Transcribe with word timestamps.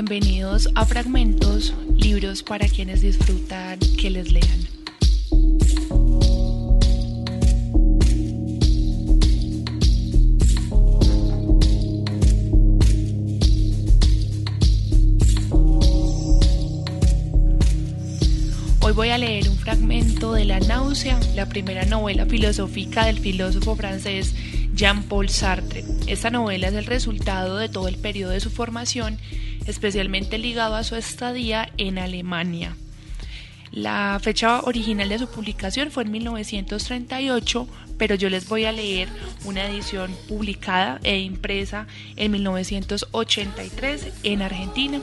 Bienvenidos 0.00 0.68
a 0.76 0.84
Fragmentos, 0.86 1.74
libros 1.96 2.44
para 2.44 2.68
quienes 2.68 3.00
disfrutan 3.00 3.80
que 4.00 4.10
les 4.10 4.30
lean. 4.30 4.68
Hoy 18.80 18.92
voy 18.92 19.08
a 19.08 19.18
leer 19.18 19.48
un 19.48 19.56
fragmento 19.56 20.32
de 20.32 20.44
La 20.44 20.60
náusea, 20.60 21.18
la 21.34 21.48
primera 21.48 21.86
novela 21.86 22.24
filosófica 22.24 23.06
del 23.06 23.18
filósofo 23.18 23.74
francés 23.74 24.32
Jean-Paul 24.76 25.28
Sartre. 25.28 25.84
Esta 26.06 26.30
novela 26.30 26.68
es 26.68 26.74
el 26.74 26.86
resultado 26.86 27.56
de 27.56 27.68
todo 27.68 27.88
el 27.88 27.96
periodo 27.96 28.30
de 28.30 28.38
su 28.38 28.50
formación, 28.50 29.18
especialmente 29.68 30.38
ligado 30.38 30.74
a 30.74 30.82
su 30.82 30.96
estadía 30.96 31.70
en 31.76 31.98
Alemania. 31.98 32.74
La 33.70 34.18
fecha 34.20 34.60
original 34.62 35.10
de 35.10 35.18
su 35.18 35.28
publicación 35.28 35.90
fue 35.90 36.04
en 36.04 36.10
1938, 36.10 37.68
pero 37.98 38.14
yo 38.14 38.30
les 38.30 38.48
voy 38.48 38.64
a 38.64 38.72
leer 38.72 39.08
una 39.44 39.66
edición 39.66 40.10
publicada 40.26 40.98
e 41.02 41.18
impresa 41.18 41.86
en 42.16 42.32
1983 42.32 44.06
en 44.22 44.42
Argentina, 44.42 45.02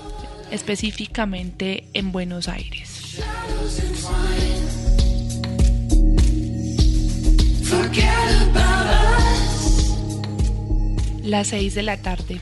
específicamente 0.50 1.88
en 1.94 2.12
Buenos 2.12 2.48
Aires. 2.48 3.22
Las 11.24 11.48
seis 11.48 11.76
de 11.76 11.84
la 11.84 11.98
tarde. 11.98 12.40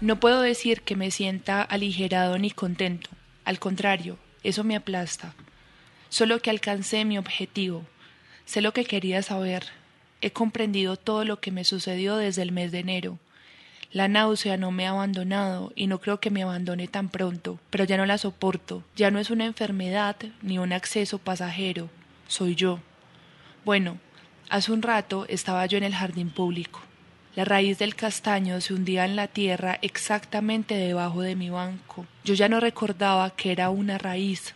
No 0.00 0.18
puedo 0.18 0.40
decir 0.40 0.80
que 0.80 0.96
me 0.96 1.10
sienta 1.10 1.60
aligerado 1.60 2.38
ni 2.38 2.50
contento. 2.50 3.10
Al 3.44 3.58
contrario, 3.58 4.16
eso 4.42 4.64
me 4.64 4.74
aplasta. 4.74 5.34
Solo 6.08 6.40
que 6.40 6.48
alcancé 6.48 7.04
mi 7.04 7.18
objetivo. 7.18 7.84
Sé 8.46 8.62
lo 8.62 8.72
que 8.72 8.86
quería 8.86 9.22
saber. 9.22 9.66
He 10.22 10.30
comprendido 10.30 10.96
todo 10.96 11.26
lo 11.26 11.40
que 11.40 11.50
me 11.50 11.64
sucedió 11.64 12.16
desde 12.16 12.40
el 12.40 12.50
mes 12.50 12.72
de 12.72 12.78
enero. 12.78 13.18
La 13.92 14.08
náusea 14.08 14.56
no 14.56 14.70
me 14.70 14.86
ha 14.86 14.90
abandonado 14.90 15.70
y 15.76 15.86
no 15.86 16.00
creo 16.00 16.18
que 16.18 16.30
me 16.30 16.44
abandone 16.44 16.88
tan 16.88 17.10
pronto, 17.10 17.60
pero 17.68 17.84
ya 17.84 17.98
no 17.98 18.06
la 18.06 18.16
soporto. 18.16 18.82
Ya 18.96 19.10
no 19.10 19.18
es 19.18 19.28
una 19.28 19.44
enfermedad 19.44 20.16
ni 20.40 20.58
un 20.58 20.72
acceso 20.72 21.18
pasajero. 21.18 21.90
Soy 22.26 22.54
yo. 22.54 22.80
Bueno, 23.66 23.98
hace 24.48 24.72
un 24.72 24.80
rato 24.80 25.26
estaba 25.28 25.66
yo 25.66 25.76
en 25.76 25.84
el 25.84 25.94
jardín 25.94 26.30
público. 26.30 26.80
La 27.36 27.44
raíz 27.44 27.78
del 27.78 27.94
castaño 27.94 28.60
se 28.60 28.74
hundía 28.74 29.04
en 29.04 29.14
la 29.14 29.28
tierra 29.28 29.78
exactamente 29.82 30.74
debajo 30.74 31.22
de 31.22 31.36
mi 31.36 31.48
banco. 31.48 32.06
Yo 32.24 32.34
ya 32.34 32.48
no 32.48 32.58
recordaba 32.58 33.30
que 33.30 33.52
era 33.52 33.70
una 33.70 33.98
raíz. 33.98 34.54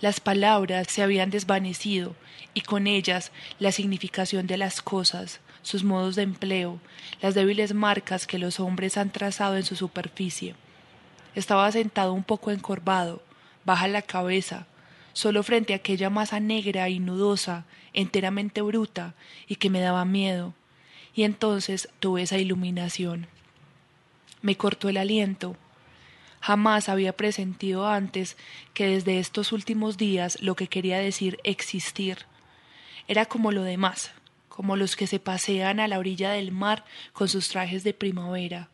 Las 0.00 0.20
palabras 0.20 0.86
se 0.90 1.02
habían 1.02 1.30
desvanecido 1.30 2.14
y 2.54 2.62
con 2.62 2.86
ellas 2.86 3.30
la 3.58 3.72
significación 3.72 4.46
de 4.46 4.56
las 4.56 4.80
cosas 4.80 5.40
sus 5.64 5.82
modos 5.82 6.14
de 6.14 6.22
empleo, 6.22 6.78
las 7.20 7.34
débiles 7.34 7.74
marcas 7.74 8.26
que 8.26 8.38
los 8.38 8.60
hombres 8.60 8.96
han 8.96 9.10
trazado 9.10 9.56
en 9.56 9.64
su 9.64 9.76
superficie. 9.76 10.54
Estaba 11.34 11.72
sentado 11.72 12.12
un 12.12 12.22
poco 12.22 12.50
encorvado, 12.50 13.22
baja 13.64 13.88
la 13.88 14.02
cabeza, 14.02 14.66
solo 15.14 15.42
frente 15.42 15.72
a 15.72 15.76
aquella 15.76 16.10
masa 16.10 16.38
negra 16.38 16.88
y 16.90 17.00
nudosa, 17.00 17.64
enteramente 17.92 18.60
bruta, 18.60 19.14
y 19.48 19.56
que 19.56 19.70
me 19.70 19.80
daba 19.80 20.04
miedo. 20.04 20.54
Y 21.14 21.22
entonces 21.22 21.88
tuve 22.00 22.22
esa 22.22 22.38
iluminación. 22.38 23.28
Me 24.42 24.56
cortó 24.56 24.88
el 24.88 24.96
aliento. 24.96 25.56
Jamás 26.40 26.88
había 26.88 27.16
presentido 27.16 27.86
antes 27.86 28.36
que 28.74 28.86
desde 28.86 29.18
estos 29.18 29.52
últimos 29.52 29.96
días 29.96 30.40
lo 30.42 30.56
que 30.56 30.68
quería 30.68 30.98
decir 30.98 31.38
existir 31.44 32.26
era 33.08 33.26
como 33.26 33.52
lo 33.52 33.62
demás, 33.62 34.12
como 34.48 34.76
los 34.76 34.96
que 34.96 35.06
se 35.06 35.18
pasean 35.18 35.80
a 35.80 35.88
la 35.88 35.98
orilla 35.98 36.30
del 36.30 36.52
mar 36.52 36.84
con 37.12 37.28
sus 37.28 37.48
trajes 37.48 37.84
de 37.84 37.94
primavera. 37.94 38.68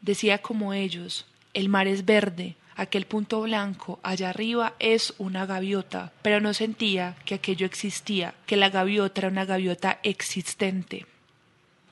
Decía 0.00 0.38
como 0.38 0.72
ellos, 0.72 1.26
el 1.54 1.68
mar 1.68 1.86
es 1.86 2.04
verde, 2.04 2.56
aquel 2.76 3.06
punto 3.06 3.42
blanco 3.42 4.00
allá 4.02 4.30
arriba 4.30 4.74
es 4.78 5.14
una 5.18 5.46
gaviota, 5.46 6.12
pero 6.22 6.40
no 6.40 6.54
sentía 6.54 7.16
que 7.24 7.34
aquello 7.34 7.66
existía, 7.66 8.34
que 8.46 8.56
la 8.56 8.70
gaviota 8.70 9.20
era 9.20 9.28
una 9.28 9.44
gaviota 9.44 10.00
existente. 10.02 11.06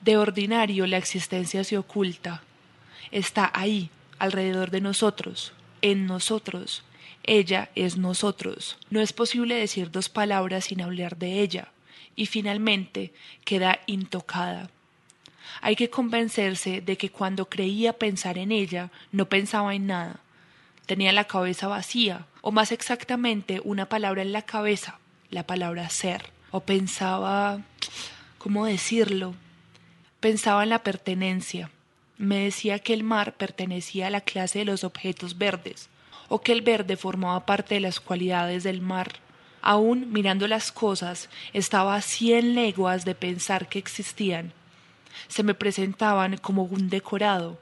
De 0.01 0.17
ordinario 0.17 0.87
la 0.87 0.97
existencia 0.97 1.63
se 1.63 1.77
oculta, 1.77 2.41
está 3.11 3.51
ahí, 3.53 3.89
alrededor 4.19 4.71
de 4.71 4.81
nosotros, 4.81 5.53
en 5.81 6.05
nosotros. 6.05 6.83
Ella 7.23 7.69
es 7.75 7.97
nosotros. 7.97 8.77
No 8.89 8.99
es 8.99 9.13
posible 9.13 9.55
decir 9.55 9.91
dos 9.91 10.09
palabras 10.09 10.65
sin 10.65 10.81
hablar 10.81 11.17
de 11.17 11.41
ella 11.41 11.69
y 12.15 12.25
finalmente 12.25 13.13
queda 13.45 13.79
intocada. 13.85 14.69
Hay 15.61 15.75
que 15.75 15.89
convencerse 15.89 16.81
de 16.81 16.97
que 16.97 17.11
cuando 17.11 17.49
creía 17.49 17.93
pensar 17.93 18.37
en 18.37 18.51
ella 18.51 18.89
no 19.11 19.29
pensaba 19.29 19.75
en 19.75 19.87
nada. 19.87 20.19
Tenía 20.87 21.11
la 21.11 21.25
cabeza 21.25 21.67
vacía, 21.67 22.25
o 22.41 22.51
más 22.51 22.71
exactamente 22.71 23.61
una 23.63 23.87
palabra 23.87 24.23
en 24.23 24.33
la 24.33 24.41
cabeza, 24.41 24.99
la 25.29 25.45
palabra 25.45 25.89
ser. 25.89 26.31
O 26.49 26.61
pensaba... 26.61 27.61
¿cómo 28.41 28.65
decirlo? 28.65 29.35
Pensaba 30.21 30.63
en 30.63 30.69
la 30.69 30.83
pertenencia. 30.83 31.69
Me 32.17 32.37
decía 32.45 32.79
que 32.79 32.93
el 32.93 33.03
mar 33.03 33.33
pertenecía 33.33 34.07
a 34.07 34.11
la 34.11 34.21
clase 34.21 34.59
de 34.59 34.65
los 34.65 34.85
objetos 34.85 35.37
verdes, 35.37 35.89
o 36.29 36.39
que 36.39 36.53
el 36.53 36.61
verde 36.61 36.95
formaba 36.95 37.45
parte 37.45 37.75
de 37.75 37.81
las 37.81 37.99
cualidades 37.99 38.63
del 38.63 38.79
mar 38.79 39.19
Aún 39.61 40.11
mirando 40.11 40.47
las 40.47 40.71
cosas, 40.71 41.29
estaba 41.53 41.95
a 41.95 42.01
cien 42.01 42.55
leguas 42.55 43.05
de 43.05 43.13
pensar 43.13 43.69
que 43.69 43.77
existían. 43.77 44.53
Se 45.27 45.43
me 45.43 45.53
presentaban 45.53 46.37
como 46.37 46.63
un 46.63 46.89
decorado. 46.89 47.59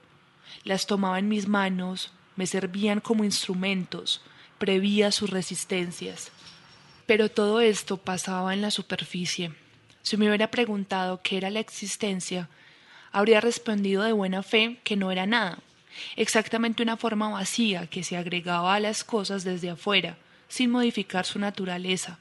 Las 0.64 0.88
tomaba 0.88 1.20
en 1.20 1.28
mis 1.28 1.48
manos, 1.48 2.12
me 2.38 2.48
servían 2.48 3.02
como 3.02 3.26
instrumentos, 3.26 4.22
prevía 4.58 5.12
sus 5.12 5.30
resistencias. 5.30 6.32
Pero 7.06 7.30
todo 7.30 7.60
esto 7.60 7.98
pasaba 7.98 8.54
en 8.54 8.62
la 8.62 8.72
superficie. 8.72 9.52
Si 10.02 10.18
me 10.18 10.28
hubiera 10.28 10.50
preguntado 10.50 11.22
qué 11.22 11.38
era 11.38 11.50
la 11.50 11.60
existencia, 11.60 12.50
habría 13.12 13.42
respondido 13.42 14.04
de 14.04 14.14
buena 14.14 14.44
fe 14.44 14.80
que 14.84 14.96
no 14.96 15.12
era 15.12 15.26
nada, 15.26 15.60
exactamente 16.16 16.84
una 16.84 16.98
forma 16.98 17.30
vacía 17.30 17.88
que 17.88 18.04
se 18.04 18.18
agregaba 18.18 18.76
a 18.76 18.80
las 18.80 19.04
cosas 19.04 19.44
desde 19.44 19.70
afuera, 19.70 20.18
sin 20.48 20.72
modificar 20.72 21.26
su 21.26 21.40
naturaleza. 21.40 22.18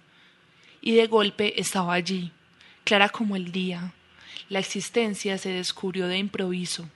Y 0.80 0.94
de 0.94 1.06
golpe 1.06 1.60
estaba 1.60 1.94
allí, 1.94 2.32
clara 2.84 3.08
como 3.08 3.36
el 3.36 3.52
día. 3.52 3.92
La 4.48 4.58
existencia 4.58 5.38
se 5.38 5.50
descubrió 5.50 6.08
de 6.08 6.18
improviso. 6.18 6.88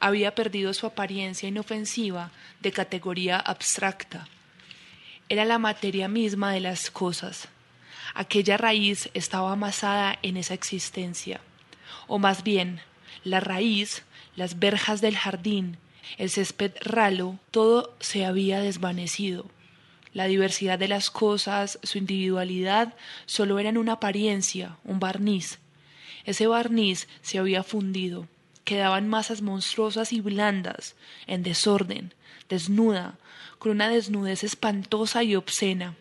Había 0.00 0.34
perdido 0.34 0.72
su 0.74 0.86
apariencia 0.86 1.48
inofensiva 1.48 2.30
de 2.60 2.72
categoría 2.72 3.38
abstracta. 3.38 4.28
Era 5.28 5.44
la 5.44 5.58
materia 5.58 6.08
misma 6.08 6.52
de 6.52 6.60
las 6.60 6.90
cosas. 6.90 7.48
Aquella 8.14 8.56
raíz 8.56 9.10
estaba 9.14 9.52
amasada 9.52 10.18
en 10.22 10.36
esa 10.36 10.54
existencia. 10.54 11.40
O 12.06 12.18
más 12.18 12.42
bien, 12.42 12.80
la 13.24 13.40
raíz, 13.40 14.04
las 14.36 14.58
verjas 14.58 15.00
del 15.00 15.16
jardín, 15.16 15.78
el 16.16 16.30
césped 16.30 16.72
ralo, 16.80 17.38
todo 17.50 17.94
se 18.00 18.24
había 18.24 18.60
desvanecido 18.60 19.50
la 20.18 20.26
diversidad 20.26 20.78
de 20.78 20.88
las 20.88 21.10
cosas, 21.10 21.78
su 21.82 21.98
individualidad, 21.98 22.94
solo 23.26 23.58
eran 23.58 23.76
una 23.76 23.92
apariencia, 23.92 24.76
un 24.82 24.98
barniz. 24.98 25.58
Ese 26.24 26.46
barniz 26.46 27.08
se 27.22 27.38
había 27.38 27.62
fundido. 27.62 28.26
Quedaban 28.64 29.08
masas 29.08 29.42
monstruosas 29.42 30.12
y 30.12 30.20
blandas, 30.20 30.96
en 31.26 31.42
desorden, 31.42 32.14
desnuda, 32.48 33.16
con 33.58 33.72
una 33.72 33.88
desnudez 33.88 34.44
espantosa 34.44 35.22
y 35.22 35.36
obscena. 35.36 35.94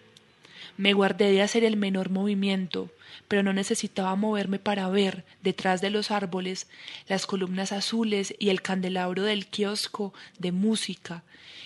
Me 0.77 0.94
guardé 0.94 1.31
de 1.31 1.41
hacer 1.41 1.63
el 1.63 1.75
menor 1.75 2.12
movimiento, 2.12 2.89
pero 3.27 3.41
no 3.44 3.51
necesitaba 3.51 4.15
moverme 4.15 4.59
para 4.59 4.88
ver, 4.89 5.25
detrás 5.41 5.81
de 5.81 5.89
los 5.89 6.12
árboles, 6.12 6.68
las 7.07 7.25
columnas 7.25 7.71
azules 7.71 8.35
y 8.38 8.50
el 8.50 8.62
candelabro 8.62 9.24
del 9.24 9.47
kiosco 9.47 10.13
de 10.38 10.51
música, 10.51 11.24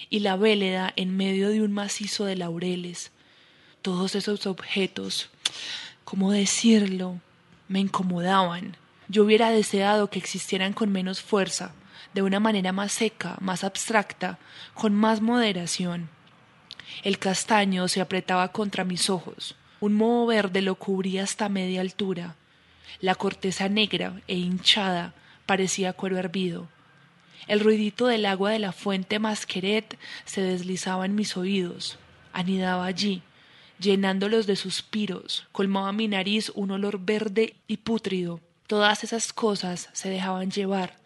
y 0.10 0.20
la 0.20 0.38
véleda 0.38 0.94
en 0.96 1.16
medio 1.16 1.50
de 1.50 1.62
un 1.62 1.72
macizo 1.72 2.26
de 2.26 2.38
laureles. 2.38 3.12
Todos 3.82 4.16
esos 4.16 4.48
objetos, 4.48 5.30
¿cómo 6.04 6.32
decirlo?, 6.32 7.20
me 7.68 7.80
incomodaban. 7.80 8.76
Yo 9.08 9.24
hubiera 9.24 9.50
deseado 9.50 10.10
que 10.10 10.20
existieran 10.20 10.74
con 10.74 10.92
menos 10.92 11.22
fuerza, 11.22 11.74
de 12.14 12.22
una 12.22 12.40
manera 12.40 12.72
más 12.74 12.92
seca, 12.92 13.38
más 13.40 13.64
abstracta, 13.64 14.40
con 14.74 14.94
más 14.94 15.22
moderación. 15.22 16.10
El 17.04 17.20
castaño 17.20 17.88
se 17.88 18.02
apretaba 18.02 18.52
contra 18.52 18.84
mis 18.84 19.10
ojos. 19.10 19.56
Un 19.80 19.94
moho 19.94 20.26
verde 20.28 20.62
lo 20.62 20.76
cubría 20.76 21.24
hasta 21.24 21.50
media 21.50 21.82
altura. 21.82 22.36
La 23.00 23.16
corteza 23.16 23.70
negra 23.70 24.22
e 24.28 24.36
hinchada 24.36 25.14
parecía 25.46 25.94
cuero 25.94 26.18
hervido. 26.18 26.68
El 27.48 27.60
ruidito 27.60 28.08
del 28.08 28.26
agua 28.26 28.52
de 28.52 28.60
la 28.60 28.72
fuente 28.72 29.18
Masqueret 29.18 29.98
se 30.26 30.42
deslizaba 30.42 31.06
en 31.06 31.16
mis 31.16 31.36
oídos, 31.36 31.98
anidaba 32.34 32.86
allí, 32.86 33.24
llenándolos 33.80 34.46
de 34.46 34.56
suspiros, 34.56 35.48
colmaba 35.52 35.92
mi 35.92 36.08
nariz 36.08 36.52
un 36.54 36.72
olor 36.72 37.00
verde 37.00 37.56
y 37.68 37.78
pútrido. 37.78 38.40
Todas 38.68 39.04
esas 39.04 39.34
cosas 39.34 39.90
se 39.92 40.10
dejaban 40.10 40.52
llevar, 40.52 40.98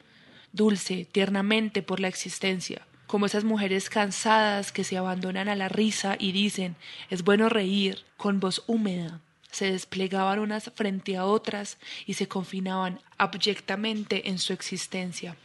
dulce, 0.51 1.07
tiernamente 1.11 1.81
por 1.81 1.99
la 1.99 2.09
existencia, 2.09 2.85
como 3.07 3.25
esas 3.25 3.43
mujeres 3.43 3.89
cansadas 3.89 4.71
que 4.71 4.83
se 4.83 4.97
abandonan 4.97 5.49
a 5.49 5.55
la 5.55 5.69
risa 5.69 6.15
y 6.19 6.31
dicen 6.31 6.75
es 7.09 7.23
bueno 7.23 7.49
reír 7.49 8.03
con 8.17 8.39
voz 8.39 8.63
húmeda. 8.67 9.21
Se 9.51 9.71
desplegaban 9.71 10.39
unas 10.39 10.71
frente 10.75 11.15
a 11.15 11.25
otras 11.25 11.77
y 12.05 12.15
se 12.15 12.27
confinaban 12.27 12.99
abyectamente 13.17 14.29
en 14.29 14.37
su 14.37 14.53
existencia. 14.53 15.37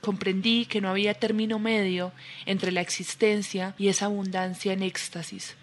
Comprendí 0.00 0.66
que 0.66 0.80
no 0.80 0.90
había 0.90 1.14
término 1.14 1.58
medio 1.58 2.12
entre 2.46 2.72
la 2.72 2.80
existencia 2.80 3.74
y 3.78 3.88
esa 3.88 4.06
abundancia 4.06 4.72
en 4.72 4.82
éxtasis. 4.82 5.56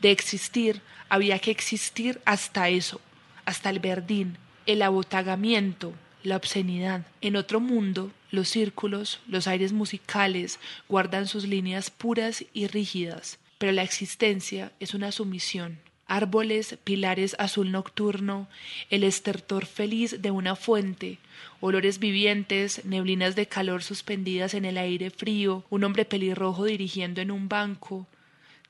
De 0.00 0.10
existir 0.10 0.82
había 1.08 1.38
que 1.38 1.50
existir 1.50 2.20
hasta 2.24 2.68
eso, 2.68 3.00
hasta 3.44 3.70
el 3.70 3.78
verdín, 3.78 4.36
el 4.66 4.82
abotagamiento, 4.82 5.94
la 6.24 6.36
obscenidad. 6.36 7.06
En 7.20 7.36
otro 7.36 7.60
mundo, 7.60 8.10
los 8.30 8.48
círculos, 8.48 9.20
los 9.28 9.46
aires 9.46 9.72
musicales 9.72 10.58
guardan 10.88 11.28
sus 11.28 11.46
líneas 11.46 11.90
puras 11.90 12.44
y 12.52 12.66
rígidas, 12.66 13.38
pero 13.58 13.70
la 13.70 13.82
existencia 13.82 14.72
es 14.80 14.94
una 14.94 15.12
sumisión. 15.12 15.78
Árboles, 16.06 16.76
pilares 16.84 17.34
azul 17.38 17.70
nocturno, 17.70 18.48
el 18.90 19.04
estertor 19.04 19.64
feliz 19.64 20.20
de 20.20 20.30
una 20.30 20.54
fuente, 20.54 21.18
olores 21.60 21.98
vivientes, 21.98 22.84
neblinas 22.84 23.36
de 23.36 23.46
calor 23.46 23.82
suspendidas 23.82 24.52
en 24.54 24.64
el 24.66 24.76
aire 24.76 25.10
frío, 25.10 25.64
un 25.70 25.84
hombre 25.84 26.04
pelirrojo 26.04 26.64
dirigiendo 26.64 27.22
en 27.22 27.30
un 27.30 27.48
banco, 27.48 28.06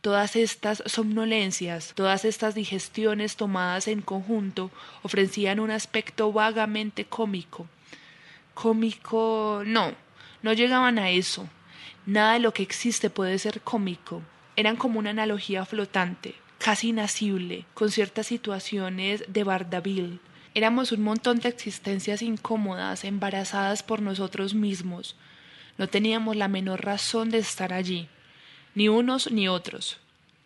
Todas 0.04 0.36
estas 0.36 0.82
somnolencias, 0.84 1.94
todas 1.94 2.26
estas 2.26 2.54
digestiones 2.54 3.36
tomadas 3.36 3.88
en 3.88 4.02
conjunto 4.02 4.70
ofrecían 5.02 5.60
un 5.60 5.70
aspecto 5.70 6.30
vagamente 6.30 7.06
cómico. 7.06 7.66
Cómico 8.52 9.62
no, 9.64 9.94
no 10.42 10.52
llegaban 10.52 10.98
a 10.98 11.08
eso. 11.08 11.48
Nada 12.04 12.34
de 12.34 12.40
lo 12.40 12.52
que 12.52 12.62
existe 12.62 13.08
puede 13.08 13.38
ser 13.38 13.62
cómico. 13.62 14.20
Eran 14.56 14.76
como 14.76 14.98
una 14.98 15.08
analogía 15.08 15.64
flotante, 15.64 16.34
casi 16.58 16.90
inacible, 16.90 17.64
con 17.72 17.90
ciertas 17.90 18.26
situaciones 18.26 19.24
de 19.28 19.42
Bardaville. 19.42 20.18
Éramos 20.52 20.92
un 20.92 21.02
montón 21.02 21.38
de 21.38 21.48
existencias 21.48 22.20
incómodas, 22.20 23.04
embarazadas 23.04 23.82
por 23.82 24.02
nosotros 24.02 24.52
mismos. 24.52 25.16
No 25.78 25.88
teníamos 25.88 26.36
la 26.36 26.48
menor 26.48 26.84
razón 26.84 27.30
de 27.30 27.38
estar 27.38 27.72
allí 27.72 28.10
ni 28.74 28.88
unos 28.88 29.30
ni 29.30 29.48
otros. 29.48 29.98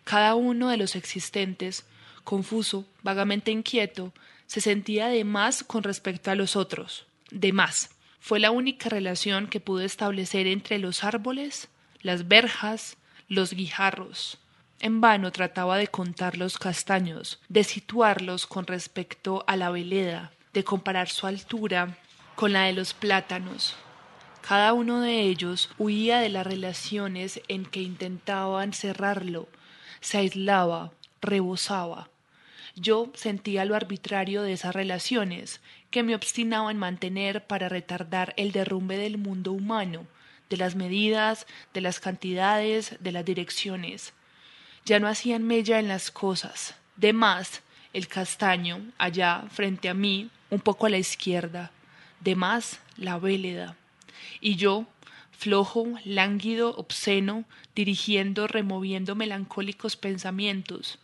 Cada 0.03 0.35
uno 0.35 0.69
de 0.69 0.77
los 0.77 0.95
existentes, 0.95 1.85
confuso, 2.23 2.85
vagamente 3.03 3.51
inquieto, 3.51 4.13
se 4.47 4.61
sentía 4.61 5.07
de 5.07 5.23
más 5.23 5.63
con 5.63 5.83
respecto 5.83 6.31
a 6.31 6.35
los 6.35 6.55
otros, 6.55 7.05
de 7.29 7.53
más. 7.53 7.91
Fue 8.19 8.39
la 8.39 8.51
única 8.51 8.89
relación 8.89 9.47
que 9.47 9.59
pude 9.59 9.85
establecer 9.85 10.47
entre 10.47 10.79
los 10.79 11.03
árboles, 11.03 11.69
las 12.01 12.27
verjas, 12.27 12.97
los 13.27 13.53
guijarros. 13.53 14.39
En 14.79 15.01
vano 15.01 15.31
trataba 15.31 15.77
de 15.77 15.87
contar 15.87 16.37
los 16.37 16.57
castaños, 16.57 17.39
de 17.49 17.63
situarlos 17.63 18.47
con 18.47 18.65
respecto 18.65 19.43
a 19.47 19.55
la 19.55 19.69
veleda, 19.69 20.31
de 20.53 20.63
comparar 20.63 21.09
su 21.09 21.27
altura 21.27 21.97
con 22.35 22.53
la 22.53 22.63
de 22.63 22.73
los 22.73 22.93
plátanos, 22.93 23.75
cada 24.49 24.73
uno 24.73 25.01
de 25.01 25.21
ellos 25.21 25.69
huía 25.77 26.21
de 26.21 26.29
las 26.29 26.43
relaciones 26.43 27.39
en 27.49 27.67
que 27.67 27.83
intentaban 27.83 28.73
cerrarlo, 28.73 29.47
se 30.01 30.17
aislaba, 30.17 30.91
rebosaba. 31.21 32.09
Yo 32.75 33.11
sentía 33.13 33.63
lo 33.65 33.75
arbitrario 33.75 34.41
de 34.41 34.53
esas 34.53 34.73
relaciones, 34.73 35.61
que 35.91 36.01
me 36.01 36.15
obstinaba 36.15 36.71
en 36.71 36.79
mantener 36.79 37.45
para 37.45 37.69
retardar 37.69 38.33
el 38.37 38.51
derrumbe 38.51 38.97
del 38.97 39.19
mundo 39.19 39.51
humano, 39.51 40.07
de 40.49 40.57
las 40.57 40.73
medidas, 40.73 41.45
de 41.75 41.81
las 41.81 41.99
cantidades, 41.99 42.97
de 43.01 43.11
las 43.11 43.25
direcciones. 43.25 44.13
Ya 44.83 44.99
no 44.99 45.07
hacían 45.07 45.43
mella 45.43 45.77
en 45.77 45.87
las 45.87 46.09
cosas. 46.09 46.73
De 46.95 47.13
más, 47.13 47.61
el 47.93 48.07
castaño, 48.07 48.81
allá, 48.97 49.43
frente 49.51 49.89
a 49.89 49.93
mí, 49.93 50.31
un 50.49 50.59
poco 50.59 50.87
a 50.87 50.89
la 50.89 50.97
izquierda. 50.97 51.69
De 52.19 52.35
más, 52.35 52.79
la 52.97 53.19
véleda 53.19 53.75
y 54.41 54.55
yo, 54.55 54.85
flojo, 55.39 55.87
lánguido, 56.03 56.75
obsceno, 56.75 57.45
dirigiendo, 57.73 58.45
removiendo 58.47 59.15
melancólicos 59.15 59.95
pensamientos. 59.95 60.99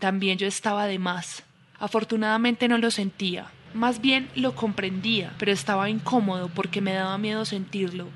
También 0.00 0.36
yo 0.36 0.48
estaba 0.48 0.86
de 0.86 0.98
más. 0.98 1.44
Afortunadamente 1.78 2.66
no 2.66 2.78
lo 2.78 2.90
sentía, 2.90 3.52
más 3.74 4.00
bien 4.00 4.28
lo 4.34 4.56
comprendía, 4.56 5.32
pero 5.38 5.52
estaba 5.52 5.90
incómodo 5.90 6.48
porque 6.48 6.80
me 6.80 6.92
daba 6.92 7.18
miedo 7.18 7.44
sentirlo. 7.44 8.08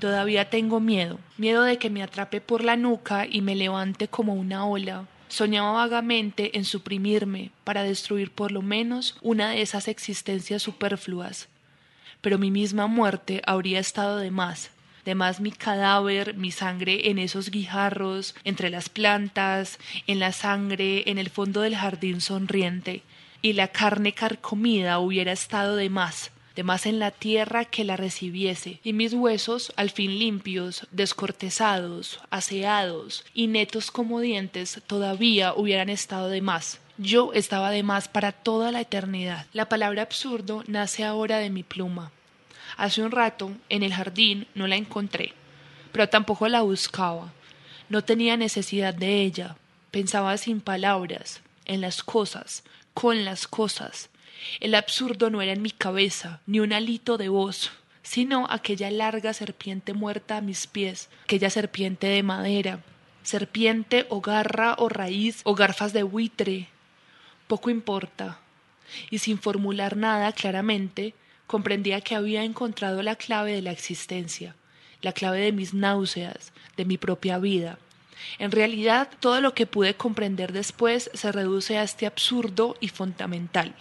Todavía 0.00 0.50
tengo 0.50 0.80
miedo, 0.80 1.20
miedo 1.38 1.62
de 1.62 1.78
que 1.78 1.90
me 1.90 2.02
atrape 2.02 2.40
por 2.40 2.64
la 2.64 2.76
nuca 2.76 3.24
y 3.24 3.40
me 3.40 3.54
levante 3.54 4.08
como 4.08 4.34
una 4.34 4.66
ola. 4.66 5.06
Soñaba 5.28 5.72
vagamente 5.72 6.58
en 6.58 6.64
suprimirme 6.64 7.52
para 7.62 7.84
destruir 7.84 8.32
por 8.32 8.50
lo 8.50 8.62
menos 8.62 9.16
una 9.22 9.50
de 9.50 9.62
esas 9.62 9.86
existencias 9.86 10.62
superfluas 10.62 11.48
pero 12.24 12.38
mi 12.38 12.50
misma 12.50 12.86
muerte 12.86 13.42
habría 13.44 13.78
estado 13.78 14.16
de 14.16 14.30
más, 14.30 14.70
de 15.04 15.14
más 15.14 15.40
mi 15.40 15.52
cadáver, 15.52 16.34
mi 16.38 16.50
sangre 16.50 17.10
en 17.10 17.18
esos 17.18 17.50
guijarros, 17.50 18.34
entre 18.44 18.70
las 18.70 18.88
plantas, 18.88 19.78
en 20.06 20.20
la 20.20 20.32
sangre, 20.32 21.02
en 21.10 21.18
el 21.18 21.28
fondo 21.28 21.60
del 21.60 21.76
jardín 21.76 22.22
sonriente, 22.22 23.02
y 23.42 23.52
la 23.52 23.68
carne 23.68 24.14
carcomida 24.14 25.00
hubiera 25.00 25.32
estado 25.32 25.76
de 25.76 25.90
más, 25.90 26.30
de 26.56 26.62
más 26.62 26.86
en 26.86 26.98
la 26.98 27.10
tierra 27.10 27.66
que 27.66 27.84
la 27.84 27.98
recibiese, 27.98 28.80
y 28.82 28.94
mis 28.94 29.12
huesos, 29.12 29.74
al 29.76 29.90
fin 29.90 30.18
limpios, 30.18 30.86
descortezados, 30.92 32.20
aseados 32.30 33.26
y 33.34 33.48
netos 33.48 33.90
como 33.90 34.20
dientes, 34.20 34.80
todavía 34.86 35.52
hubieran 35.54 35.90
estado 35.90 36.30
de 36.30 36.40
más. 36.40 36.80
Yo 36.96 37.32
estaba 37.32 37.72
de 37.72 37.82
más 37.82 38.06
para 38.06 38.30
toda 38.30 38.70
la 38.70 38.80
eternidad. 38.80 39.46
La 39.52 39.68
palabra 39.68 40.02
absurdo 40.02 40.62
nace 40.68 41.02
ahora 41.02 41.38
de 41.38 41.50
mi 41.50 41.64
pluma. 41.64 42.12
Hace 42.76 43.02
un 43.02 43.10
rato, 43.10 43.50
en 43.68 43.82
el 43.82 43.92
jardín, 43.92 44.46
no 44.54 44.68
la 44.68 44.76
encontré, 44.76 45.32
pero 45.90 46.08
tampoco 46.08 46.46
la 46.46 46.62
buscaba. 46.62 47.32
No 47.88 48.04
tenía 48.04 48.36
necesidad 48.36 48.94
de 48.94 49.22
ella. 49.22 49.56
Pensaba 49.90 50.36
sin 50.36 50.60
palabras, 50.60 51.40
en 51.64 51.80
las 51.80 52.04
cosas, 52.04 52.62
con 52.94 53.24
las 53.24 53.48
cosas. 53.48 54.08
El 54.60 54.76
absurdo 54.76 55.30
no 55.30 55.42
era 55.42 55.52
en 55.52 55.62
mi 55.62 55.72
cabeza, 55.72 56.40
ni 56.46 56.60
un 56.60 56.72
alito 56.72 57.18
de 57.18 57.28
voz, 57.28 57.72
sino 58.04 58.46
aquella 58.48 58.90
larga 58.92 59.32
serpiente 59.32 59.94
muerta 59.94 60.36
a 60.36 60.42
mis 60.42 60.68
pies, 60.68 61.08
aquella 61.24 61.50
serpiente 61.50 62.06
de 62.06 62.22
madera, 62.22 62.84
serpiente 63.24 64.06
o 64.10 64.20
garra 64.20 64.76
o 64.78 64.88
raíz 64.88 65.40
o 65.42 65.54
garfas 65.56 65.92
de 65.92 66.04
buitre, 66.04 66.68
poco 67.46 67.70
importa. 67.70 68.38
Y 69.10 69.18
sin 69.18 69.38
formular 69.38 69.96
nada 69.96 70.32
claramente, 70.32 71.14
comprendía 71.46 72.00
que 72.00 72.14
había 72.14 72.44
encontrado 72.44 73.02
la 73.02 73.16
clave 73.16 73.52
de 73.52 73.62
la 73.62 73.72
existencia, 73.72 74.54
la 75.02 75.12
clave 75.12 75.40
de 75.40 75.52
mis 75.52 75.74
náuseas, 75.74 76.52
de 76.76 76.84
mi 76.84 76.98
propia 76.98 77.38
vida. 77.38 77.78
En 78.38 78.50
realidad, 78.50 79.08
todo 79.20 79.40
lo 79.40 79.54
que 79.54 79.66
pude 79.66 79.94
comprender 79.94 80.52
después 80.52 81.10
se 81.12 81.32
reduce 81.32 81.78
a 81.78 81.82
este 81.82 82.06
absurdo 82.06 82.76
y 82.80 82.88
fundamental. 82.88 83.74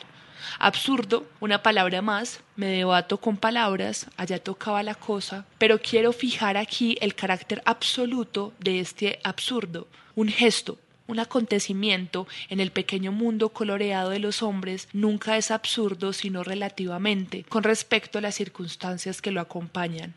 Absurdo, 0.60 1.26
una 1.40 1.64
palabra 1.64 2.02
más, 2.02 2.42
me 2.56 2.68
debato 2.68 3.18
con 3.18 3.38
palabras, 3.38 4.08
allá 4.18 4.40
tocaba 4.40 4.84
la 4.84 4.96
cosa, 4.96 5.46
pero 5.58 5.80
quiero 5.80 6.12
fijar 6.12 6.58
aquí 6.58 6.98
el 7.02 7.16
carácter 7.16 7.62
absoluto 7.66 8.54
de 8.60 8.80
este 8.80 9.20
absurdo, 9.24 9.88
un 10.16 10.28
gesto, 10.28 10.78
un 11.08 11.20
acontecimiento 11.20 12.28
en 12.50 12.60
el 12.60 12.72
pequeño 12.72 13.12
mundo 13.12 13.50
coloreado 13.50 14.10
de 14.10 14.20
los 14.20 14.42
hombres 14.42 14.88
nunca 14.94 15.38
es 15.38 15.52
absurdo 15.52 16.14
sino 16.14 16.44
relativamente 16.44 17.44
con 17.44 17.64
respecto 17.64 18.18
a 18.18 18.22
las 18.22 18.36
circunstancias 18.36 19.22
que 19.22 19.32
lo 19.32 19.42
acompañan. 19.42 20.14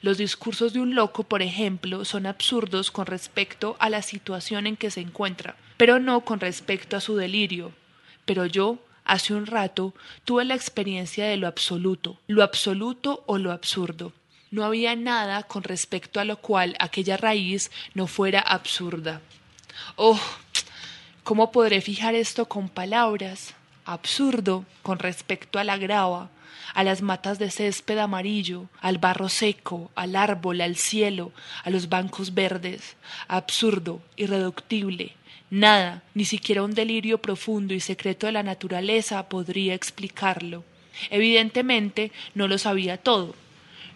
Los 0.00 0.18
discursos 0.18 0.72
de 0.72 0.80
un 0.80 0.94
loco, 0.94 1.24
por 1.24 1.42
ejemplo, 1.42 2.04
son 2.04 2.26
absurdos 2.26 2.90
con 2.90 3.06
respecto 3.06 3.76
a 3.80 3.90
la 3.90 4.02
situación 4.02 4.66
en 4.66 4.76
que 4.76 4.90
se 4.90 5.00
encuentra, 5.00 5.56
pero 5.76 5.98
no 5.98 6.20
con 6.20 6.40
respecto 6.40 6.96
a 6.96 7.00
su 7.00 7.16
delirio. 7.16 7.72
Pero 8.24 8.46
yo, 8.46 8.78
hace 9.04 9.34
un 9.34 9.46
rato, 9.46 9.94
tuve 10.24 10.44
la 10.44 10.54
experiencia 10.54 11.26
de 11.26 11.36
lo 11.36 11.48
absoluto, 11.48 12.20
lo 12.28 12.42
absoluto 12.44 13.24
o 13.26 13.38
lo 13.38 13.50
absurdo. 13.50 14.12
No 14.50 14.64
había 14.64 14.94
nada 14.94 15.42
con 15.44 15.64
respecto 15.64 16.20
a 16.20 16.24
lo 16.24 16.36
cual 16.36 16.76
aquella 16.78 17.16
raíz 17.16 17.70
no 17.94 18.06
fuera 18.06 18.40
absurda. 18.40 19.20
Oh, 19.96 20.20
¿cómo 21.24 21.52
podré 21.52 21.80
fijar 21.80 22.14
esto 22.14 22.46
con 22.46 22.68
palabras? 22.68 23.54
absurdo 23.84 24.64
con 24.82 24.98
respecto 24.98 25.58
a 25.58 25.64
la 25.64 25.76
grava, 25.76 26.30
a 26.74 26.84
las 26.84 27.02
matas 27.02 27.38
de 27.38 27.50
césped 27.50 27.98
amarillo, 27.98 28.68
al 28.80 28.98
barro 28.98 29.28
seco, 29.28 29.90
al 29.94 30.16
árbol, 30.16 30.60
al 30.60 30.76
cielo, 30.76 31.32
a 31.64 31.70
los 31.70 31.88
bancos 31.88 32.34
verdes, 32.34 32.96
absurdo, 33.28 34.00
irreductible. 34.16 35.14
Nada, 35.50 36.02
ni 36.14 36.24
siquiera 36.24 36.62
un 36.62 36.74
delirio 36.74 37.18
profundo 37.18 37.74
y 37.74 37.80
secreto 37.80 38.26
de 38.26 38.32
la 38.32 38.42
naturaleza 38.42 39.28
podría 39.28 39.74
explicarlo. 39.74 40.64
Evidentemente 41.10 42.10
no 42.34 42.48
lo 42.48 42.56
sabía 42.56 42.96
todo, 42.96 43.34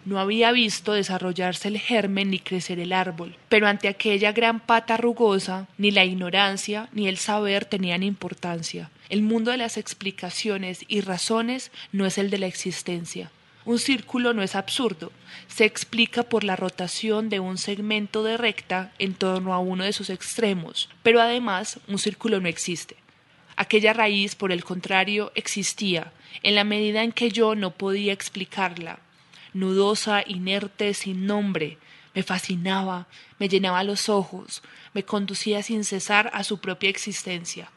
no 0.07 0.21
había 0.21 0.53
visto 0.53 0.93
desarrollarse 0.93 1.67
el 1.67 1.77
germen 1.77 2.31
ni 2.31 2.39
crecer 2.39 2.79
el 2.79 2.93
árbol, 2.93 3.35
pero 3.49 3.67
ante 3.67 3.89
aquella 3.89 4.31
gran 4.31 4.61
pata 4.61 4.95
rugosa, 4.95 5.67
ni 5.77 5.91
la 5.91 6.05
ignorancia 6.05 6.87
ni 6.93 7.09
el 7.09 7.17
saber 7.17 7.65
tenían 7.65 8.03
importancia. 8.03 8.89
El 9.09 9.21
mundo 9.21 9.51
de 9.51 9.57
las 9.57 9.75
explicaciones 9.75 10.85
y 10.87 11.01
razones 11.01 11.71
no 11.91 12.05
es 12.05 12.17
el 12.17 12.29
de 12.29 12.37
la 12.37 12.47
existencia. 12.47 13.31
Un 13.65 13.79
círculo 13.79 14.33
no 14.33 14.43
es 14.43 14.55
absurdo, 14.55 15.11
se 15.49 15.65
explica 15.65 16.23
por 16.23 16.45
la 16.45 16.55
rotación 16.55 17.27
de 17.27 17.41
un 17.41 17.57
segmento 17.57 18.23
de 18.23 18.37
recta 18.37 18.93
en 18.99 19.13
torno 19.13 19.53
a 19.53 19.59
uno 19.59 19.83
de 19.83 19.91
sus 19.91 20.09
extremos, 20.09 20.89
pero 21.03 21.19
además 21.19 21.81
un 21.89 21.99
círculo 21.99 22.39
no 22.39 22.47
existe. 22.47 22.95
Aquella 23.57 23.91
raíz, 23.91 24.35
por 24.35 24.53
el 24.53 24.63
contrario, 24.63 25.33
existía, 25.35 26.13
en 26.43 26.55
la 26.55 26.63
medida 26.63 27.03
en 27.03 27.11
que 27.11 27.29
yo 27.29 27.55
no 27.55 27.71
podía 27.71 28.13
explicarla, 28.13 28.99
nudosa, 29.59 30.23
inerte, 30.25 30.93
sin 30.93 31.25
nombre. 31.25 31.77
Me 32.13 32.23
fascinaba, 32.23 33.07
me 33.37 33.47
llenaba 33.47 33.83
los 33.83 34.09
ojos, 34.09 34.63
me 34.93 35.03
conducía 35.03 35.61
sin 35.61 35.83
cesar 35.83 36.31
a 36.33 36.43
su 36.43 36.59
propia 36.59 36.89
existencia. 36.89 37.69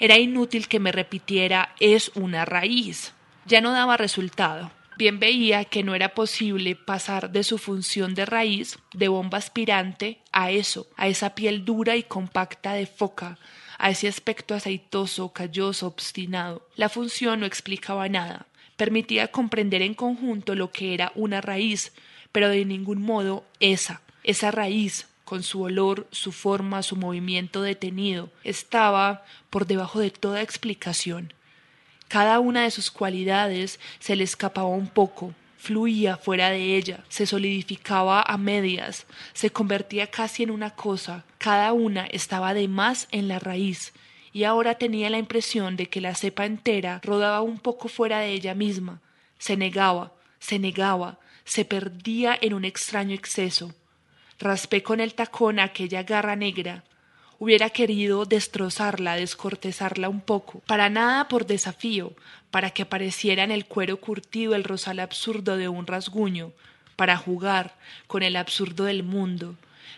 Era 0.00 0.18
inútil 0.18 0.68
que 0.68 0.80
me 0.80 0.92
repitiera 0.92 1.74
es 1.80 2.10
una 2.14 2.44
raíz. 2.44 3.12
Ya 3.46 3.60
no 3.60 3.72
daba 3.72 3.96
resultado. 3.96 4.70
Bien 4.96 5.20
veía 5.20 5.64
que 5.64 5.84
no 5.84 5.94
era 5.94 6.08
posible 6.08 6.74
pasar 6.74 7.30
de 7.30 7.44
su 7.44 7.58
función 7.58 8.16
de 8.16 8.26
raíz, 8.26 8.80
de 8.92 9.06
bomba 9.06 9.38
aspirante, 9.38 10.18
a 10.32 10.50
eso, 10.50 10.88
a 10.96 11.06
esa 11.06 11.36
piel 11.36 11.64
dura 11.64 11.94
y 11.94 12.02
compacta 12.02 12.72
de 12.72 12.86
foca, 12.86 13.38
a 13.78 13.90
ese 13.90 14.08
aspecto 14.08 14.56
aceitoso, 14.56 15.32
calloso, 15.32 15.86
obstinado. 15.86 16.66
La 16.74 16.88
función 16.88 17.40
no 17.40 17.46
explicaba 17.46 18.08
nada 18.08 18.47
permitía 18.78 19.28
comprender 19.28 19.82
en 19.82 19.92
conjunto 19.92 20.54
lo 20.54 20.70
que 20.70 20.94
era 20.94 21.12
una 21.16 21.42
raíz, 21.42 21.92
pero 22.32 22.48
de 22.48 22.64
ningún 22.64 23.02
modo 23.02 23.44
esa, 23.60 24.00
esa 24.22 24.50
raíz, 24.50 25.08
con 25.24 25.42
su 25.42 25.60
olor, 25.60 26.06
su 26.10 26.32
forma, 26.32 26.82
su 26.82 26.96
movimiento 26.96 27.60
detenido, 27.60 28.30
estaba 28.44 29.24
por 29.50 29.66
debajo 29.66 30.00
de 30.00 30.10
toda 30.10 30.40
explicación. 30.40 31.34
Cada 32.06 32.38
una 32.38 32.62
de 32.62 32.70
sus 32.70 32.90
cualidades 32.90 33.80
se 33.98 34.16
le 34.16 34.24
escapaba 34.24 34.68
un 34.68 34.86
poco, 34.86 35.34
fluía 35.58 36.16
fuera 36.16 36.48
de 36.50 36.76
ella, 36.76 37.04
se 37.08 37.26
solidificaba 37.26 38.22
a 38.22 38.38
medias, 38.38 39.06
se 39.34 39.50
convertía 39.50 40.06
casi 40.06 40.44
en 40.44 40.52
una 40.52 40.70
cosa, 40.70 41.24
cada 41.38 41.72
una 41.72 42.06
estaba 42.06 42.54
de 42.54 42.68
más 42.68 43.08
en 43.10 43.26
la 43.26 43.40
raíz, 43.40 43.92
y 44.32 44.44
ahora 44.44 44.74
tenía 44.74 45.10
la 45.10 45.18
impresión 45.18 45.76
de 45.76 45.86
que 45.86 46.00
la 46.00 46.14
cepa 46.14 46.46
entera 46.46 47.00
rodaba 47.02 47.40
un 47.42 47.58
poco 47.58 47.88
fuera 47.88 48.20
de 48.20 48.32
ella 48.32 48.54
misma, 48.54 49.00
se 49.38 49.56
negaba, 49.56 50.12
se 50.38 50.58
negaba, 50.58 51.18
se 51.44 51.64
perdía 51.64 52.38
en 52.40 52.54
un 52.54 52.64
extraño 52.64 53.14
exceso. 53.14 53.74
Raspé 54.38 54.82
con 54.82 55.00
el 55.00 55.14
tacón 55.14 55.58
aquella 55.58 56.02
garra 56.02 56.36
negra. 56.36 56.84
Hubiera 57.40 57.70
querido 57.70 58.24
destrozarla, 58.24 59.16
descortezarla 59.16 60.08
un 60.08 60.20
poco, 60.20 60.60
para 60.66 60.90
nada 60.90 61.28
por 61.28 61.46
desafío, 61.46 62.12
para 62.50 62.70
que 62.70 62.82
apareciera 62.82 63.44
en 63.44 63.50
el 63.50 63.66
cuero 63.66 63.98
curtido 63.98 64.54
el 64.54 64.64
rosal 64.64 65.00
absurdo 65.00 65.56
de 65.56 65.68
un 65.68 65.86
rasguño, 65.86 66.52
para 66.96 67.16
jugar 67.16 67.76
con 68.08 68.22
el 68.22 68.36
absurdo 68.36 68.84
del 68.84 69.04
mundo. 69.04 69.54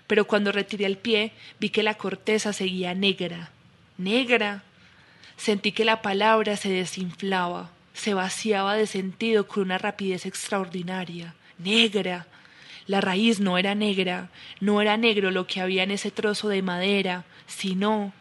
Pero 0.07 0.27
cuando 0.27 0.53
retiré 0.53 0.85
el 0.87 0.99
pie 0.99 1.33
vi 1.59 1.71
que 1.71 1.83
la 1.83 1.95
corteza 1.95 2.53
seguía 2.53 2.95
negra, 2.95 3.51
negra. 4.01 4.65
Sentí 5.37 5.73
que 5.73 5.85
la 5.85 6.03
palabra 6.03 6.57
se 6.57 6.71
desinflaba, 6.71 7.71
se 7.95 8.15
vaciaba 8.15 8.75
de 8.75 8.87
sentido 8.87 9.47
con 9.47 9.65
una 9.65 9.79
rapidez 9.79 10.27
extraordinaria. 10.27 11.35
Negra. 11.59 12.27
La 12.87 13.01
raíz 13.01 13.39
no 13.39 13.57
era 13.57 13.75
negra, 13.75 14.31
no 14.61 14.81
era 14.81 14.97
negro 14.97 15.31
lo 15.31 15.47
que 15.47 15.61
había 15.61 15.85
en 15.85 15.93
ese 15.93 16.11
trozo 16.11 16.49
de 16.49 16.63
madera, 16.63 17.25
sino 17.47 18.13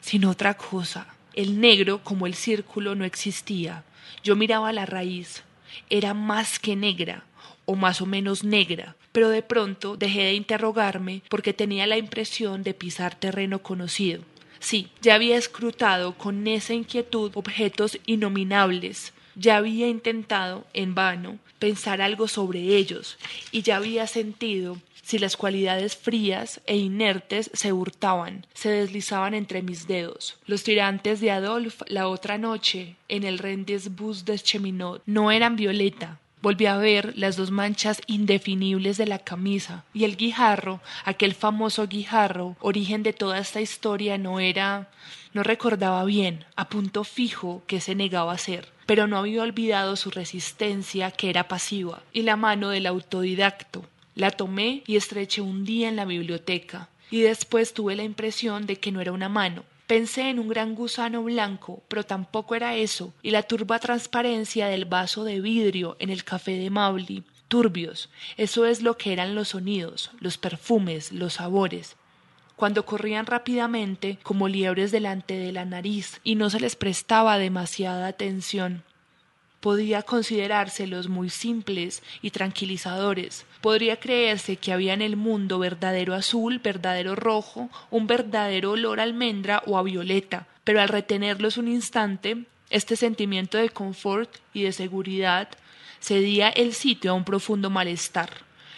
sino 0.00 0.30
otra 0.30 0.54
cosa. 0.54 1.08
El 1.34 1.60
negro, 1.60 2.00
como 2.04 2.28
el 2.28 2.34
círculo, 2.34 2.94
no 2.94 3.04
existía. 3.04 3.82
Yo 4.22 4.36
miraba 4.36 4.72
la 4.72 4.86
raíz. 4.86 5.42
Era 5.90 6.14
más 6.14 6.60
que 6.60 6.76
negra, 6.76 7.24
o 7.64 7.74
más 7.74 8.00
o 8.00 8.06
menos 8.06 8.44
negra, 8.44 8.94
pero 9.10 9.28
de 9.28 9.42
pronto 9.42 9.96
dejé 9.96 10.22
de 10.22 10.34
interrogarme 10.34 11.22
porque 11.28 11.52
tenía 11.52 11.86
la 11.86 11.98
impresión 11.98 12.62
de 12.62 12.72
pisar 12.72 13.16
terreno 13.16 13.62
conocido. 13.62 14.22
Sí, 14.60 14.88
ya 15.02 15.14
había 15.14 15.36
escrutado 15.36 16.16
con 16.16 16.46
esa 16.46 16.74
inquietud 16.74 17.32
objetos 17.34 17.98
innominables, 18.06 19.12
ya 19.34 19.56
había 19.56 19.88
intentado, 19.88 20.64
en 20.72 20.94
vano, 20.94 21.38
pensar 21.58 22.00
algo 22.00 22.28
sobre 22.28 22.60
ellos, 22.76 23.18
y 23.52 23.62
ya 23.62 23.76
había 23.76 24.06
sentido 24.06 24.78
si 25.06 25.20
las 25.20 25.36
cualidades 25.36 25.96
frías 25.96 26.60
e 26.66 26.76
inertes 26.76 27.48
se 27.54 27.72
hurtaban, 27.72 28.44
se 28.54 28.70
deslizaban 28.70 29.34
entre 29.34 29.62
mis 29.62 29.86
dedos. 29.86 30.36
Los 30.46 30.64
tirantes 30.64 31.20
de 31.20 31.30
Adolphe 31.30 31.84
la 31.86 32.08
otra 32.08 32.38
noche 32.38 32.96
en 33.08 33.22
el 33.22 33.38
Rendezvous 33.38 34.24
de 34.24 34.36
Cheminot 34.36 35.02
no 35.06 35.30
eran 35.30 35.54
violeta, 35.54 36.18
Volví 36.46 36.66
a 36.66 36.76
ver 36.76 37.12
las 37.18 37.36
dos 37.36 37.50
manchas 37.50 38.00
indefinibles 38.06 38.96
de 38.98 39.06
la 39.06 39.18
camisa, 39.18 39.82
y 39.92 40.04
el 40.04 40.16
guijarro, 40.16 40.80
aquel 41.04 41.34
famoso 41.34 41.88
guijarro, 41.88 42.54
origen 42.60 43.02
de 43.02 43.12
toda 43.12 43.40
esta 43.40 43.60
historia, 43.60 44.16
no 44.16 44.38
era 44.38 44.88
no 45.34 45.42
recordaba 45.42 46.04
bien, 46.04 46.44
a 46.54 46.68
punto 46.68 47.02
fijo, 47.02 47.64
que 47.66 47.80
se 47.80 47.96
negaba 47.96 48.32
a 48.32 48.38
ser, 48.38 48.68
pero 48.86 49.08
no 49.08 49.18
había 49.18 49.42
olvidado 49.42 49.96
su 49.96 50.12
resistencia, 50.12 51.10
que 51.10 51.30
era 51.30 51.48
pasiva, 51.48 52.04
y 52.12 52.22
la 52.22 52.36
mano 52.36 52.68
del 52.68 52.86
autodidacto. 52.86 53.84
La 54.14 54.30
tomé 54.30 54.84
y 54.86 54.94
estreché 54.94 55.40
un 55.40 55.64
día 55.64 55.88
en 55.88 55.96
la 55.96 56.04
biblioteca, 56.04 56.90
y 57.10 57.22
después 57.22 57.74
tuve 57.74 57.96
la 57.96 58.04
impresión 58.04 58.66
de 58.66 58.76
que 58.76 58.92
no 58.92 59.00
era 59.00 59.10
una 59.10 59.28
mano, 59.28 59.64
Pensé 59.86 60.30
en 60.30 60.38
un 60.38 60.48
gran 60.48 60.74
gusano 60.74 61.22
blanco, 61.22 61.82
pero 61.88 62.04
tampoco 62.04 62.54
era 62.54 62.74
eso, 62.74 63.14
y 63.22 63.30
la 63.30 63.44
turba 63.44 63.78
transparencia 63.78 64.66
del 64.66 64.84
vaso 64.84 65.24
de 65.24 65.40
vidrio 65.40 65.96
en 66.00 66.10
el 66.10 66.24
café 66.24 66.58
de 66.58 66.70
Mauli. 66.70 67.22
Turbios, 67.48 68.10
eso 68.36 68.66
es 68.66 68.82
lo 68.82 68.96
que 68.96 69.12
eran 69.12 69.36
los 69.36 69.48
sonidos, 69.48 70.10
los 70.18 70.36
perfumes, 70.38 71.12
los 71.12 71.34
sabores 71.34 71.96
cuando 72.56 72.86
corrían 72.86 73.26
rápidamente 73.26 74.18
como 74.22 74.48
liebres 74.48 74.90
delante 74.90 75.34
de 75.34 75.52
la 75.52 75.66
nariz 75.66 76.20
y 76.24 76.36
no 76.36 76.48
se 76.48 76.58
les 76.58 76.74
prestaba 76.74 77.36
demasiada 77.36 78.06
atención 78.06 78.82
podía 79.66 80.02
considerárselos 80.02 81.08
muy 81.08 81.28
simples 81.28 82.02
y 82.22 82.30
tranquilizadores. 82.30 83.44
Podría 83.66 83.96
creerse 83.96 84.58
que 84.58 84.72
había 84.72 84.94
en 84.94 85.02
el 85.02 85.16
mundo 85.16 85.58
verdadero 85.58 86.14
azul, 86.14 86.60
verdadero 86.60 87.16
rojo, 87.16 87.68
un 87.90 88.06
verdadero 88.06 88.70
olor 88.70 89.00
a 89.00 89.02
almendra 89.02 89.60
o 89.66 89.76
a 89.76 89.82
violeta, 89.82 90.46
pero 90.62 90.80
al 90.80 90.88
retenerlos 90.88 91.56
un 91.56 91.66
instante, 91.66 92.44
este 92.70 92.94
sentimiento 92.94 93.58
de 93.58 93.70
confort 93.70 94.30
y 94.54 94.62
de 94.62 94.70
seguridad 94.70 95.48
cedía 96.00 96.48
el 96.48 96.74
sitio 96.74 97.10
a 97.10 97.14
un 97.14 97.24
profundo 97.24 97.68
malestar. 97.68 98.30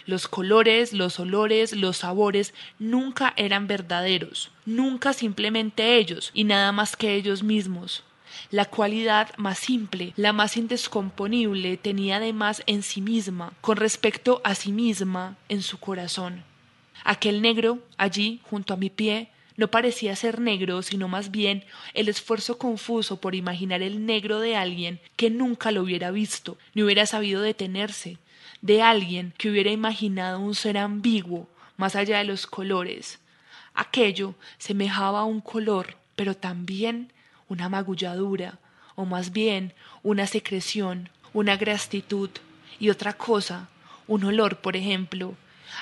Los 0.07 0.27
colores, 0.27 0.91
los 0.91 1.19
olores, 1.19 1.73
los 1.73 1.97
sabores 1.97 2.55
nunca 2.79 3.35
eran 3.37 3.67
verdaderos, 3.67 4.49
nunca 4.65 5.13
simplemente 5.13 5.97
ellos 5.97 6.31
y 6.33 6.45
nada 6.45 6.71
más 6.71 6.95
que 6.95 7.13
ellos 7.13 7.43
mismos. 7.43 8.03
La 8.51 8.65
cualidad 8.65 9.29
más 9.37 9.59
simple, 9.59 10.13
la 10.15 10.33
más 10.33 10.57
indescomponible, 10.57 11.77
tenía 11.77 12.17
además 12.17 12.63
en 12.65 12.83
sí 12.83 13.01
misma, 13.01 13.53
con 13.61 13.77
respecto 13.77 14.41
a 14.43 14.55
sí 14.55 14.71
misma, 14.71 15.37
en 15.49 15.61
su 15.61 15.79
corazón. 15.79 16.43
Aquel 17.03 17.41
negro, 17.41 17.79
allí, 17.97 18.41
junto 18.43 18.73
a 18.73 18.77
mi 18.77 18.89
pie, 18.89 19.29
no 19.59 19.69
parecía 19.69 20.15
ser 20.15 20.39
negro, 20.39 20.81
sino 20.81 21.09
más 21.09 21.31
bien 21.31 21.65
el 21.93 22.07
esfuerzo 22.07 22.57
confuso 22.57 23.19
por 23.19 23.35
imaginar 23.35 23.81
el 23.81 24.05
negro 24.05 24.39
de 24.39 24.55
alguien 24.55 25.01
que 25.17 25.29
nunca 25.29 25.71
lo 25.71 25.83
hubiera 25.83 26.11
visto, 26.11 26.57
ni 26.73 26.81
hubiera 26.81 27.05
sabido 27.05 27.41
detenerse, 27.41 28.19
de 28.61 28.81
alguien 28.81 29.33
que 29.37 29.49
hubiera 29.49 29.69
imaginado 29.69 30.39
un 30.39 30.55
ser 30.55 30.77
ambiguo, 30.77 31.49
más 31.75 31.95
allá 31.95 32.19
de 32.19 32.23
los 32.23 32.47
colores. 32.47 33.19
Aquello 33.73 34.35
semejaba 34.57 35.19
a 35.19 35.25
un 35.25 35.41
color, 35.41 35.97
pero 36.15 36.35
también 36.35 37.11
una 37.49 37.67
magulladura, 37.67 38.59
o 38.95 39.05
más 39.05 39.31
bien 39.31 39.73
una 40.03 40.27
secreción, 40.27 41.09
una 41.33 41.57
gratitud 41.57 42.29
y 42.79 42.89
otra 42.89 43.13
cosa, 43.13 43.67
un 44.07 44.23
olor, 44.23 44.57
por 44.57 44.75
ejemplo, 44.75 45.35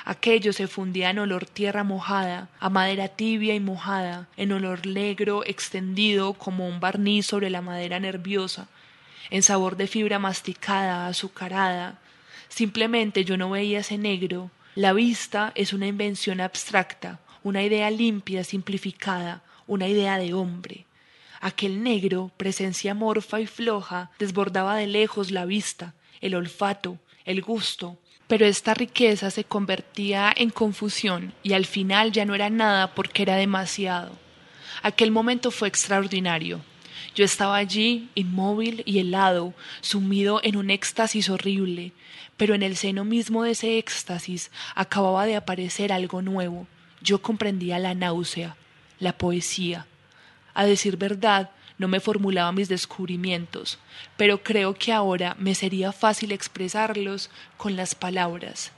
Aquello 0.04 0.52
se 0.52 0.68
fundía 0.68 1.10
en 1.10 1.18
olor 1.18 1.46
tierra 1.46 1.84
mojada, 1.84 2.48
a 2.60 2.68
madera 2.70 3.08
tibia 3.08 3.54
y 3.54 3.60
mojada, 3.60 4.28
en 4.36 4.52
olor 4.52 4.86
negro 4.86 5.44
extendido 5.44 6.34
como 6.34 6.68
un 6.68 6.80
barniz 6.80 7.26
sobre 7.26 7.50
la 7.50 7.62
madera 7.62 7.98
nerviosa, 7.98 8.68
en 9.30 9.42
sabor 9.42 9.76
de 9.76 9.86
fibra 9.86 10.18
masticada, 10.18 11.06
azucarada. 11.06 11.98
Simplemente 12.48 13.24
yo 13.24 13.36
no 13.36 13.50
veía 13.50 13.80
ese 13.80 13.98
negro. 13.98 14.50
La 14.74 14.92
vista 14.92 15.52
es 15.54 15.72
una 15.72 15.86
invención 15.86 16.40
abstracta, 16.40 17.20
una 17.42 17.62
idea 17.62 17.90
limpia, 17.90 18.44
simplificada, 18.44 19.42
una 19.66 19.88
idea 19.88 20.18
de 20.18 20.34
hombre. 20.34 20.86
Aquel 21.40 21.82
negro, 21.82 22.30
presencia 22.36 22.94
morfa 22.94 23.40
y 23.40 23.46
floja, 23.46 24.10
desbordaba 24.18 24.76
de 24.76 24.86
lejos 24.86 25.30
la 25.30 25.44
vista, 25.44 25.94
el 26.20 26.34
olfato, 26.34 26.98
el 27.24 27.42
gusto, 27.42 27.98
pero 28.26 28.44
esta 28.44 28.74
riqueza 28.74 29.30
se 29.30 29.44
convertía 29.44 30.32
en 30.36 30.50
confusión 30.50 31.32
y 31.42 31.54
al 31.54 31.64
final 31.64 32.12
ya 32.12 32.24
no 32.24 32.34
era 32.34 32.50
nada 32.50 32.94
porque 32.94 33.22
era 33.22 33.36
demasiado. 33.36 34.12
Aquel 34.82 35.10
momento 35.10 35.50
fue 35.50 35.68
extraordinario. 35.68 36.60
Yo 37.14 37.24
estaba 37.24 37.56
allí, 37.56 38.10
inmóvil 38.14 38.82
y 38.84 38.98
helado, 38.98 39.54
sumido 39.80 40.40
en 40.44 40.56
un 40.56 40.70
éxtasis 40.70 41.30
horrible, 41.30 41.92
pero 42.36 42.54
en 42.54 42.62
el 42.62 42.76
seno 42.76 43.04
mismo 43.04 43.42
de 43.42 43.52
ese 43.52 43.78
éxtasis 43.78 44.50
acababa 44.74 45.26
de 45.26 45.34
aparecer 45.34 45.92
algo 45.92 46.22
nuevo. 46.22 46.66
Yo 47.00 47.20
comprendía 47.22 47.78
la 47.78 47.94
náusea, 47.94 48.56
la 49.00 49.16
poesía. 49.16 49.86
A 50.58 50.64
decir 50.64 50.96
verdad, 50.96 51.52
no 51.78 51.86
me 51.86 52.00
formulaba 52.00 52.50
mis 52.50 52.68
descubrimientos, 52.68 53.78
pero 54.16 54.42
creo 54.42 54.74
que 54.74 54.92
ahora 54.92 55.36
me 55.38 55.54
sería 55.54 55.92
fácil 55.92 56.32
expresarlos 56.32 57.30
con 57.56 57.76
las 57.76 57.94
palabras. 57.94 58.72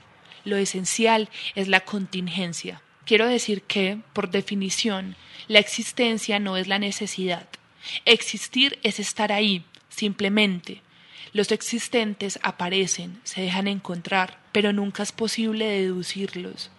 Lo 0.44 0.58
esencial 0.58 1.30
es 1.54 1.68
la 1.68 1.80
contingencia. 1.80 2.82
Quiero 3.06 3.26
decir 3.26 3.62
que, 3.62 3.98
por 4.12 4.30
definición, 4.30 5.16
la 5.48 5.58
existencia 5.58 6.38
no 6.38 6.58
es 6.58 6.68
la 6.68 6.78
necesidad. 6.78 7.48
Existir 8.04 8.78
es 8.82 9.00
estar 9.00 9.32
ahí, 9.32 9.64
simplemente. 9.88 10.82
Los 11.32 11.50
existentes 11.50 12.38
aparecen, 12.42 13.22
se 13.24 13.40
dejan 13.40 13.68
encontrar, 13.68 14.38
pero 14.52 14.74
nunca 14.74 15.02
es 15.02 15.12
posible 15.12 15.64
deducirlos. 15.64 16.70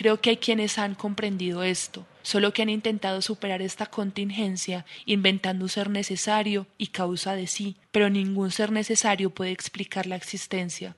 Creo 0.00 0.18
que 0.18 0.30
hay 0.30 0.38
quienes 0.38 0.78
han 0.78 0.94
comprendido 0.94 1.62
esto, 1.62 2.06
solo 2.22 2.54
que 2.54 2.62
han 2.62 2.70
intentado 2.70 3.20
superar 3.20 3.60
esta 3.60 3.84
contingencia 3.84 4.86
inventando 5.04 5.66
un 5.66 5.68
ser 5.68 5.90
necesario 5.90 6.66
y 6.78 6.86
causa 6.86 7.34
de 7.34 7.46
sí, 7.46 7.76
pero 7.92 8.08
ningún 8.08 8.50
ser 8.50 8.72
necesario 8.72 9.28
puede 9.28 9.50
explicar 9.50 10.06
la 10.06 10.16
existencia. 10.16 10.96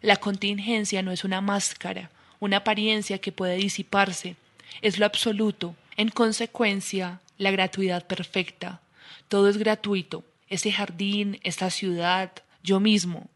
La 0.00 0.14
contingencia 0.14 1.02
no 1.02 1.10
es 1.10 1.24
una 1.24 1.40
máscara, 1.40 2.12
una 2.38 2.58
apariencia 2.58 3.18
que 3.18 3.32
puede 3.32 3.56
disiparse, 3.56 4.36
es 4.80 5.00
lo 5.00 5.06
absoluto, 5.06 5.74
en 5.96 6.10
consecuencia, 6.10 7.18
la 7.36 7.50
gratuidad 7.50 8.06
perfecta. 8.06 8.80
Todo 9.26 9.48
es 9.48 9.56
gratuito, 9.56 10.22
ese 10.48 10.70
jardín, 10.70 11.40
esta 11.42 11.68
ciudad, 11.68 12.30
yo 12.62 12.78
mismo. 12.78 13.28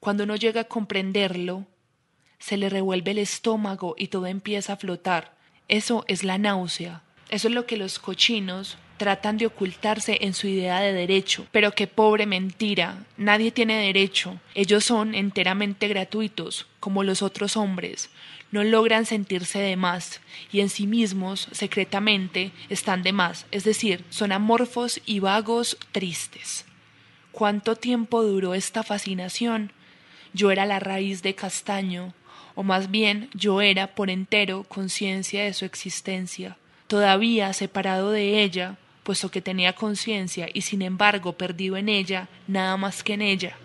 Cuando 0.00 0.24
uno 0.24 0.34
llega 0.34 0.62
a 0.62 0.64
comprenderlo, 0.64 1.64
se 2.42 2.56
le 2.56 2.68
revuelve 2.68 3.12
el 3.12 3.18
estómago 3.18 3.94
y 3.96 4.08
todo 4.08 4.26
empieza 4.26 4.72
a 4.72 4.76
flotar. 4.76 5.36
Eso 5.68 6.04
es 6.08 6.24
la 6.24 6.38
náusea. 6.38 7.02
Eso 7.30 7.46
es 7.46 7.54
lo 7.54 7.66
que 7.66 7.76
los 7.76 8.00
cochinos 8.00 8.78
tratan 8.96 9.38
de 9.38 9.46
ocultarse 9.46 10.18
en 10.22 10.34
su 10.34 10.48
idea 10.48 10.80
de 10.80 10.92
derecho. 10.92 11.46
Pero 11.52 11.70
qué 11.72 11.86
pobre 11.86 12.26
mentira. 12.26 13.06
Nadie 13.16 13.52
tiene 13.52 13.76
derecho. 13.76 14.40
Ellos 14.54 14.84
son 14.84 15.14
enteramente 15.14 15.86
gratuitos, 15.86 16.66
como 16.80 17.04
los 17.04 17.22
otros 17.22 17.56
hombres. 17.56 18.10
No 18.50 18.64
logran 18.64 19.06
sentirse 19.06 19.60
de 19.60 19.76
más, 19.76 20.20
y 20.50 20.60
en 20.60 20.68
sí 20.68 20.88
mismos, 20.88 21.48
secretamente, 21.52 22.50
están 22.68 23.04
de 23.04 23.12
más, 23.12 23.46
es 23.50 23.64
decir, 23.64 24.04
son 24.10 24.30
amorfos 24.30 25.00
y 25.06 25.20
vagos 25.20 25.78
tristes. 25.92 26.66
¿Cuánto 27.30 27.76
tiempo 27.76 28.22
duró 28.22 28.52
esta 28.52 28.82
fascinación? 28.82 29.72
Yo 30.34 30.50
era 30.50 30.66
la 30.66 30.80
raíz 30.80 31.22
de 31.22 31.34
castaño, 31.34 32.12
o 32.54 32.62
más 32.62 32.90
bien 32.90 33.30
yo 33.34 33.60
era 33.60 33.94
por 33.94 34.10
entero 34.10 34.64
conciencia 34.64 35.44
de 35.44 35.52
su 35.54 35.64
existencia, 35.64 36.56
todavía 36.86 37.52
separado 37.52 38.10
de 38.10 38.42
ella, 38.42 38.76
puesto 39.02 39.30
que 39.30 39.42
tenía 39.42 39.72
conciencia 39.72 40.48
y 40.52 40.62
sin 40.62 40.82
embargo 40.82 41.32
perdido 41.32 41.76
en 41.76 41.88
ella 41.88 42.28
nada 42.46 42.76
más 42.76 43.02
que 43.02 43.14
en 43.14 43.22
ella, 43.22 43.56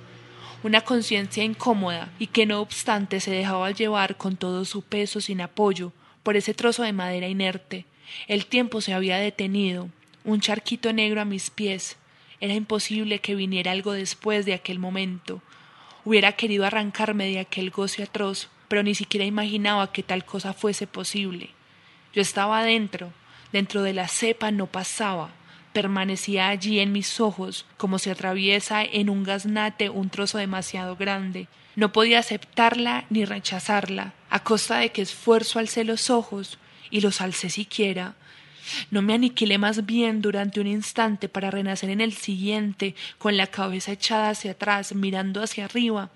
una 0.64 0.82
conciencia 0.82 1.44
incómoda 1.44 2.10
y 2.20 2.28
que 2.28 2.46
no 2.46 2.62
obstante 2.62 3.20
se 3.20 3.32
dejaba 3.32 3.72
llevar 3.72 4.18
con 4.18 4.38
todo 4.38 4.66
su 4.66 4.82
peso 4.82 5.22
sin 5.22 5.42
apoyo 5.42 5.92
por 6.24 6.36
ese 6.36 6.54
trozo 6.54 6.84
de 6.84 6.94
madera 6.94 7.28
inerte. 7.28 7.86
El 8.28 8.46
tiempo 8.46 8.82
se 8.82 8.94
había 8.94 9.18
detenido, 9.18 9.90
un 10.24 10.42
charquito 10.42 10.92
negro 10.92 11.22
a 11.22 11.26
mis 11.26 11.50
pies. 11.50 11.98
Era 12.42 12.54
imposible 12.54 13.20
que 13.20 13.36
viniera 13.36 13.72
algo 13.72 13.94
después 13.94 14.46
de 14.46 14.54
aquel 14.54 14.80
momento. 14.80 15.42
Hubiera 16.04 16.34
querido 16.34 16.66
arrancarme 16.66 17.28
de 17.28 17.40
aquel 17.40 17.70
goce 17.70 18.04
atroz, 18.04 18.50
pero 18.68 18.84
ni 18.84 18.96
siquiera 18.96 19.26
imaginaba 19.26 19.92
que 19.92 20.04
tal 20.04 20.26
cosa 20.26 20.54
fuese 20.54 20.88
posible. 20.88 21.52
Yo 22.14 22.22
estaba 22.22 22.64
dentro, 22.64 23.12
dentro 23.52 23.84
de 23.84 23.94
la 23.94 24.08
cepa 24.08 24.52
no 24.52 24.68
pasaba, 24.68 25.32
permanecía 25.74 26.50
allí 26.50 26.80
en 26.80 26.92
mis 26.92 27.20
ojos, 27.20 27.66
como 27.78 28.00
se 28.00 28.12
atraviesa 28.12 28.84
en 28.84 29.10
un 29.10 29.24
gaznate 29.24 29.90
un 29.90 30.10
trozo 30.10 30.38
demasiado 30.38 30.96
grande. 30.96 31.48
No 31.76 31.92
podía 31.92 32.20
aceptarla 32.20 33.06
ni 33.10 33.26
rechazarla, 33.26 34.14
a 34.30 34.44
costa 34.44 34.80
de 34.80 34.92
que 34.92 35.04
esfuerzo 35.04 35.60
alcé 35.60 35.84
los 35.84 36.10
ojos, 36.10 36.58
y 36.90 37.02
los 37.02 37.22
alcé 37.22 37.50
siquiera. 37.50 38.16
No 38.92 39.02
me 39.02 39.14
aniquilé 39.14 39.58
más 39.58 39.86
bien 39.86 40.22
durante 40.22 40.60
un 40.60 40.68
instante 40.68 41.30
para 41.30 41.52
renacer 41.52 41.90
en 41.90 42.02
el 42.02 42.14
siguiente, 42.14 42.96
con 43.18 43.38
la 43.38 43.48
cabeza 43.48 43.92
echada 43.92 44.30
hacia 44.30 44.52
atrás, 44.52 44.94
mirando 44.94 45.42
hacia 45.42 45.66
arriba, 45.66 46.10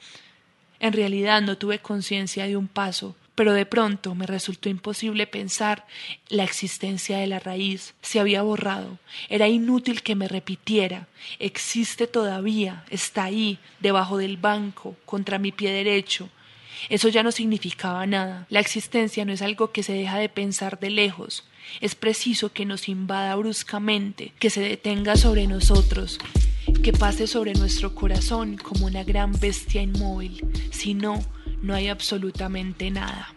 en 0.82 0.94
realidad 0.94 1.42
no 1.44 1.58
tuve 1.58 1.80
conciencia 1.80 2.48
de 2.48 2.58
un 2.58 2.68
paso, 2.68 3.16
pero 3.36 3.54
de 3.54 3.68
pronto 3.68 4.16
me 4.16 4.26
resultó 4.26 4.68
imposible 4.68 5.28
pensar 5.28 5.86
la 6.28 6.44
existencia 6.44 7.20
de 7.20 7.28
la 7.28 7.40
raíz. 7.40 7.94
Se 8.02 8.20
había 8.20 8.42
borrado. 8.42 8.98
Era 9.30 9.48
inútil 9.48 10.02
que 10.02 10.16
me 10.16 10.28
repitiera. 10.28 11.08
Existe 11.38 12.08
todavía. 12.08 12.84
Está 12.90 13.26
ahí, 13.26 13.60
debajo 13.80 14.18
del 14.18 14.38
banco, 14.38 14.96
contra 15.06 15.38
mi 15.38 15.52
pie 15.52 15.72
derecho. 15.72 16.30
Eso 16.90 17.10
ya 17.10 17.22
no 17.22 17.32
significaba 17.32 18.08
nada. 18.08 18.48
La 18.50 18.60
existencia 18.60 19.24
no 19.24 19.34
es 19.34 19.44
algo 19.44 19.72
que 19.72 19.84
se 19.84 19.94
deja 19.94 20.18
de 20.18 20.30
pensar 20.30 20.80
de 20.80 20.90
lejos. 20.90 21.46
Es 21.80 21.94
preciso 21.94 22.52
que 22.52 22.66
nos 22.66 22.90
invada 22.90 23.36
bruscamente, 23.36 24.34
que 24.40 24.50
se 24.50 24.62
detenga 24.62 25.16
sobre 25.16 25.46
nosotros, 25.46 26.18
que 26.84 26.94
pase 26.94 27.28
sobre 27.28 27.54
nuestro 27.54 27.94
corazón 27.96 28.58
como 28.58 28.86
una 28.86 29.04
gran 29.04 29.32
bestia 29.40 29.82
inmóvil. 29.82 30.46
Si 30.72 30.94
no, 30.94 31.24
no 31.62 31.74
hay 31.74 31.90
absolutamente 31.90 32.90
nada. 32.92 33.34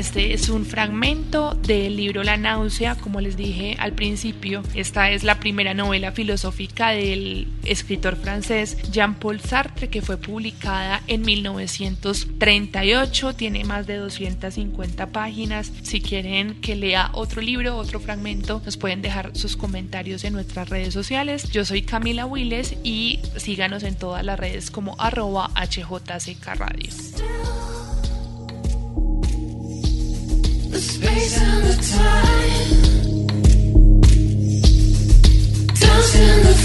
Este 0.00 0.32
es 0.32 0.48
un 0.48 0.64
fragmento 0.64 1.52
del 1.52 1.98
libro 1.98 2.22
La 2.22 2.38
náusea, 2.38 2.94
como 2.94 3.20
les 3.20 3.36
dije 3.36 3.76
al 3.78 3.92
principio. 3.92 4.62
Esta 4.74 5.10
es 5.10 5.24
la 5.24 5.38
primera 5.38 5.74
novela 5.74 6.12
filosófica 6.12 6.88
del 6.88 7.48
escritor 7.64 8.16
francés 8.16 8.78
Jean-Paul 8.90 9.40
Sartre 9.40 9.90
que 9.90 10.00
fue 10.00 10.16
publicada 10.16 11.02
en 11.06 11.20
1938. 11.20 13.34
Tiene 13.34 13.64
más 13.64 13.86
de 13.86 13.96
250 13.96 15.08
páginas. 15.08 15.70
Si 15.82 16.00
quieren 16.00 16.62
que 16.62 16.76
lea 16.76 17.10
otro 17.12 17.42
libro, 17.42 17.76
otro 17.76 18.00
fragmento, 18.00 18.62
nos 18.64 18.78
pueden 18.78 19.02
dejar 19.02 19.36
sus 19.36 19.54
comentarios 19.54 20.24
en 20.24 20.32
nuestras 20.32 20.70
redes 20.70 20.94
sociales. 20.94 21.50
Yo 21.50 21.66
soy 21.66 21.82
Camila 21.82 22.24
Willes 22.24 22.74
y 22.82 23.20
síganos 23.36 23.82
en 23.82 23.96
todas 23.96 24.24
las 24.24 24.40
redes 24.40 24.70
como 24.70 24.96
arroba 24.98 25.50
HJCK 25.56 26.46
Radio. 26.56 26.88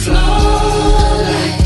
Floor 0.05 1.23
like 1.23 1.64